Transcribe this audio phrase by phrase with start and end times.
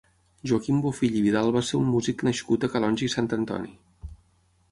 [0.51, 3.77] Joaquim Bofill i Vidal va ser un músic nascut a Calonge i Sant Antoni.